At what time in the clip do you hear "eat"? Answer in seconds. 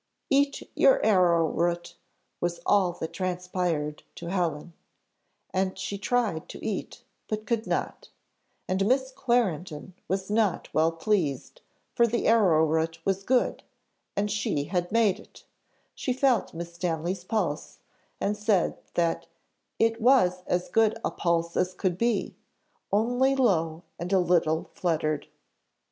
0.31-0.67, 6.65-7.03